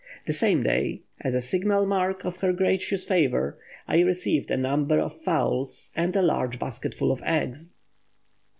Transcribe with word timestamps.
The 0.25 0.33
same 0.33 0.63
day, 0.63 1.03
as 1.19 1.35
a 1.35 1.41
signal 1.41 1.85
mark 1.85 2.25
of 2.25 2.37
her 2.37 2.53
gracious 2.53 3.05
favour, 3.05 3.59
I 3.87 3.99
received 3.99 4.49
a 4.49 4.57
number 4.57 4.97
of 4.99 5.21
fowls 5.21 5.91
and 5.95 6.15
a 6.15 6.23
large 6.23 6.57
basketful 6.57 7.11
of 7.11 7.21
eggs." 7.23 7.71